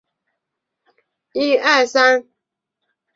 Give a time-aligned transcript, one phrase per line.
[0.03, 2.29] 主薄一至二人。